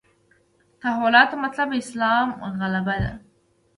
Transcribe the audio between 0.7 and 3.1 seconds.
تحولاتو مطلب اسلام غلبه